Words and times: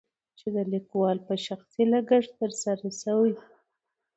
چې 0.37 0.47
دليکوال 0.55 1.17
په 1.27 1.33
شخصي 1.45 1.83
لګښت 1.91 2.31
تر 2.41 2.51
سره 2.63 2.87
شوي. 3.01 3.33